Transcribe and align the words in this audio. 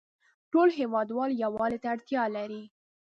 ټول 0.51 0.67
هیوادوال 0.79 1.31
یووالې 1.43 1.77
ته 1.83 1.87
اړتیا 1.93 2.23
لری 2.35 2.63